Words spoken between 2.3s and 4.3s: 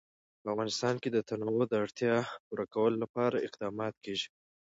پوره کولو لپاره اقدامات کېږي.